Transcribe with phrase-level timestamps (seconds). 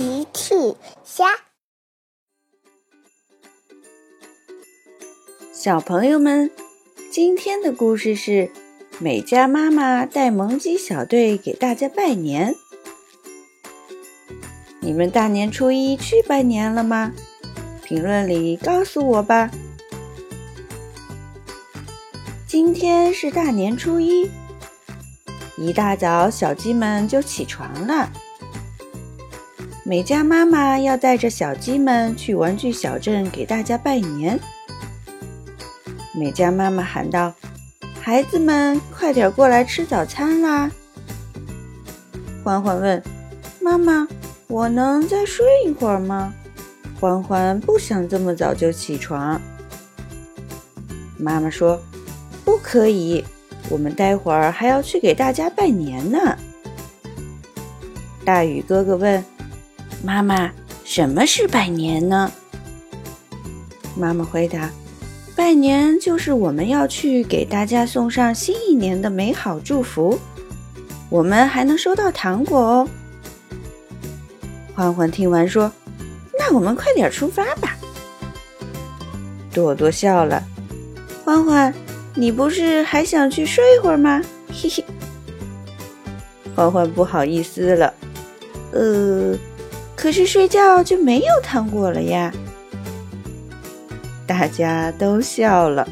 [0.00, 0.54] 奇趣
[1.04, 1.26] 虾，
[5.52, 6.50] 小朋友们，
[7.12, 8.50] 今天的故事是
[8.98, 12.54] 美嘉妈妈带萌鸡小队给大家拜年。
[14.80, 17.12] 你们大年初一去拜年了吗？
[17.84, 19.50] 评论里告诉我吧。
[22.46, 24.30] 今天是大年初一，
[25.58, 28.10] 一大早小鸡们就起床了。
[29.90, 34.38] 美嘉妈妈要带着小鸡们去玩具小镇给大家拜年。
[36.14, 37.34] 美嘉妈妈喊道
[38.00, 40.70] ：“孩子们，快点过来吃早餐啦！”
[42.44, 43.02] 欢欢问
[43.60, 44.06] ：“妈妈，
[44.46, 46.32] 我能再睡一会儿吗？”
[47.00, 49.40] 欢欢不想这么早就起床。
[51.18, 51.82] 妈妈说
[52.46, 53.24] ：“不可以，
[53.68, 56.38] 我们待会儿还要去给大家拜年呢。”
[58.24, 59.24] 大雨哥哥问。
[60.02, 60.50] 妈妈，
[60.84, 62.32] 什么是拜年呢？
[63.96, 64.70] 妈妈回答
[65.36, 70.18] ：“拜年就是我们要去给大家送上新一年的美好祝福，
[71.10, 72.88] 我们还能收到糖果哦。”
[74.74, 75.70] 欢欢听完说
[76.38, 77.76] ：“那我们快点出发吧。”
[79.52, 80.42] 朵朵笑了
[81.24, 81.74] ：“欢欢，
[82.14, 84.82] 你不是还想去睡一会儿吗？”嘿嘿。
[86.56, 87.92] 欢欢不好意思了
[88.72, 89.36] ：“呃。”
[90.00, 92.32] 可是睡觉就没有糖果了呀！
[94.26, 95.86] 大家都笑了。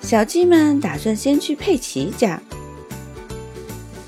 [0.00, 2.40] 小鸡们打算先去佩奇家。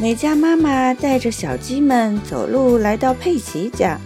[0.00, 4.00] 美嘉妈妈带着小鸡们走路来到佩奇家。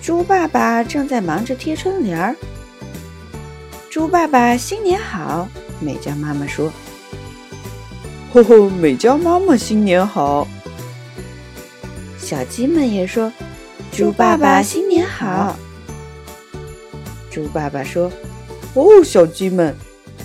[0.00, 2.36] 猪爸爸正在忙着贴春联儿。
[3.90, 5.48] 猪爸爸新年好！
[5.80, 6.72] 美嘉妈妈说
[8.32, 10.46] ：“呵呵，美嘉妈妈新年好。”
[12.26, 13.32] 小鸡们也说
[13.94, 15.56] ：“猪爸爸新年好。”
[17.30, 18.10] 猪爸爸说
[18.74, 19.72] ：“哦，小鸡们，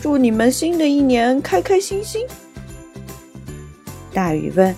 [0.01, 2.25] 祝你们新的一年开开心心。”
[4.11, 4.75] 大雨问：“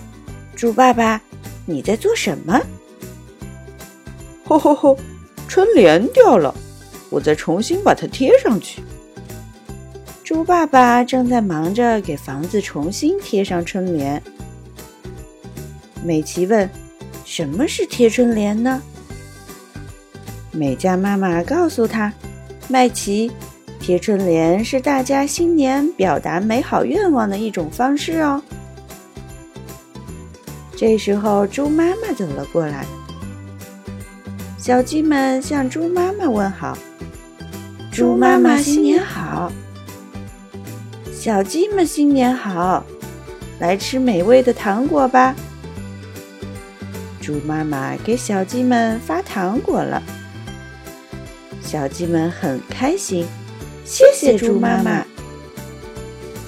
[0.54, 1.18] 猪爸爸，
[1.64, 2.60] 你在做什么
[4.44, 4.98] ？”“吼吼吼，
[5.48, 6.54] 春联掉了，
[7.08, 8.82] 我再重新把它贴上去。”
[10.22, 14.22] 猪爸爸正在忙着给房子重新贴上春联。
[16.04, 16.68] 美琪问。
[17.24, 18.80] 什么是贴春联呢？
[20.52, 22.12] 美嘉妈妈告诉他
[22.68, 23.32] ：“麦琪，
[23.80, 28.40] 贴春联是大家新年表达美好愿望的一种方式哦。”
[30.76, 32.84] 这时候，猪妈妈走了过来，
[34.58, 36.76] 小鸡们向猪妈妈问好
[37.90, 39.50] ：“猪妈妈新年好！”
[41.12, 42.84] 小鸡们新年好！
[43.58, 45.34] 来吃美味的糖果吧！
[47.24, 50.02] 猪妈妈给小鸡们发糖果了，
[51.62, 53.26] 小鸡们很开心。
[53.82, 55.06] 谢谢猪妈妈。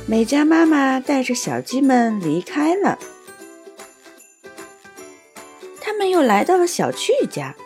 [0.05, 2.99] 美嘉妈妈带着小鸡们离开了，
[5.81, 7.57] 他们又来到了小趣家。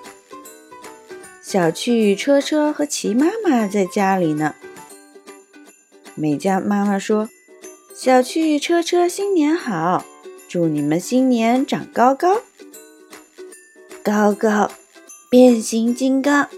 [1.42, 4.54] 小趣、车车和齐妈妈在家里呢。
[6.14, 7.28] 美嘉妈妈说
[7.92, 10.04] ：“小趣、车车新年好，
[10.48, 12.42] 祝你们新年长高高。”
[14.02, 14.70] 高高，
[15.28, 16.48] 变形金刚，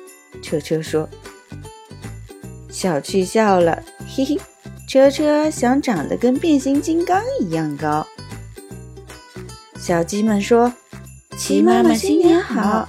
[0.41, 1.09] 车车说。
[2.71, 4.41] 小趣笑了，嘿嘿，
[4.89, 8.07] 车车想长得跟变形金刚一样高。
[9.77, 10.73] 小鸡们说
[11.37, 12.89] ：“齐妈妈新年好。”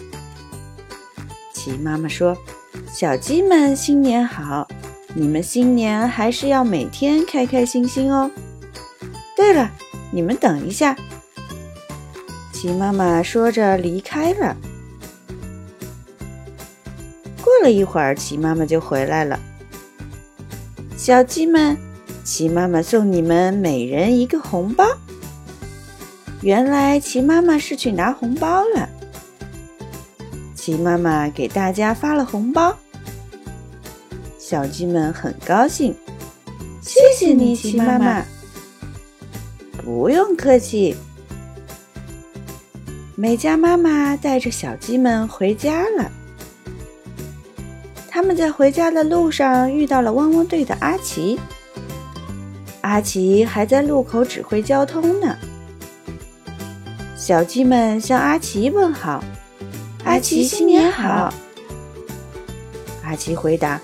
[1.53, 2.37] 齐妈妈说
[2.93, 4.67] ：“小鸡们新年好，
[5.15, 8.29] 你们新年还是要每天开开心心哦。
[9.35, 9.71] 对了，
[10.11, 10.95] 你们等一下。”
[12.63, 14.55] 鸡妈妈说着离开了。
[17.41, 19.37] 过了一会儿，齐妈妈就回来了。
[20.95, 21.75] 小鸡们，
[22.23, 24.85] 齐妈妈送你们每人一个红包。
[26.41, 28.87] 原来齐妈妈是去拿红包了。
[30.55, 32.73] 齐妈妈给大家发了红包，
[34.39, 35.93] 小鸡们很高兴。
[36.81, 38.23] 谢谢你，齐妈妈。
[39.83, 40.95] 不用客气。
[43.15, 46.11] 美嘉妈妈带着小鸡们回家了。
[48.09, 51.39] 他们在回家的路上遇到了汪汪队的阿奇。
[52.81, 55.37] 阿奇还在路口指挥交通呢。
[57.15, 59.23] 小鸡们向阿奇问好
[60.03, 61.31] ：“阿奇新年好。”
[63.05, 63.79] 阿奇回答：“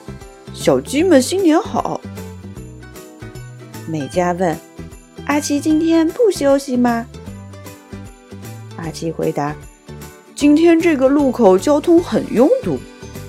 [0.55, 2.01] 小鸡们新年好。”
[3.87, 4.57] 美嘉问
[5.27, 7.05] ：“阿奇今天不休息吗？”
[8.89, 9.55] 阿奇回答
[10.33, 12.79] ：“今天这个路口交通很拥堵，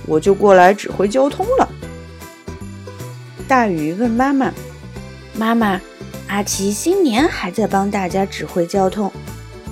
[0.07, 1.69] 我就过来指挥交通了。”
[3.47, 4.51] 大鱼问妈妈
[5.37, 5.79] ：“妈妈，
[6.29, 9.13] 阿奇新年还在帮大家指挥交通，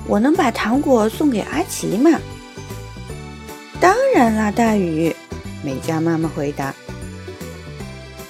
[0.05, 2.11] 我能把糖果送给阿奇吗
[3.81, 5.15] ？”“当然啦，大鱼。”
[5.65, 6.71] 美嘉妈妈回答。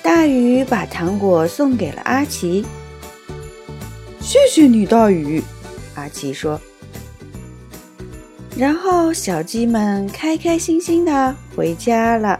[0.02, 2.66] 大鱼把糖果送给了阿奇。
[4.22, 5.44] 谢谢你，大鱼。
[5.96, 6.58] 阿奇说。
[8.60, 12.38] 然后小鸡们开开心心的回家了。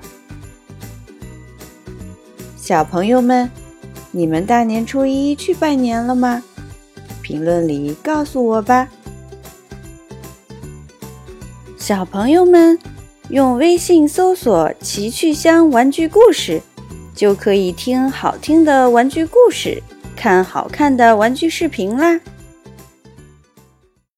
[2.58, 3.50] 小朋友们，
[4.12, 6.44] 你们大年初一去拜年了吗？
[7.22, 8.90] 评论里告诉我吧。
[11.78, 12.78] 小朋友们，
[13.30, 16.62] 用微信搜索“奇趣箱玩具故事”。
[17.16, 19.82] 就可以听好听的玩具故事，
[20.18, 22.20] 看好看的玩具视频啦。